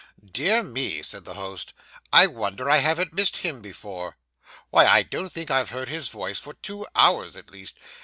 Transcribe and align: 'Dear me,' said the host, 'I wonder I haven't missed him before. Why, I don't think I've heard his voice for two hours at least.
'Dear 0.25 0.63
me,' 0.63 1.03
said 1.03 1.25
the 1.25 1.35
host, 1.35 1.75
'I 2.11 2.25
wonder 2.25 2.67
I 2.67 2.77
haven't 2.77 3.13
missed 3.13 3.37
him 3.37 3.61
before. 3.61 4.17
Why, 4.71 4.87
I 4.87 5.03
don't 5.03 5.29
think 5.29 5.51
I've 5.51 5.69
heard 5.69 5.89
his 5.89 6.09
voice 6.09 6.39
for 6.39 6.55
two 6.55 6.87
hours 6.95 7.35
at 7.35 7.51
least. 7.51 7.77